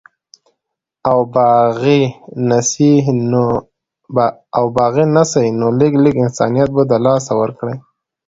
او 1.09 1.17
باغي 4.77 5.05
نسي 5.13 5.47
نو 5.59 5.67
لږ، 5.79 5.93
لږ 6.03 6.15
انسانيت 6.25 6.69
به 6.75 6.83
د 6.91 6.93
لاسه 7.05 7.33
ورکړي 7.41 7.75